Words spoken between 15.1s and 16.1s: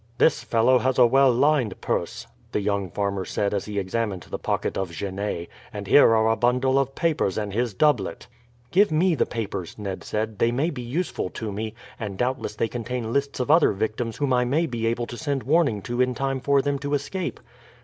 send warning to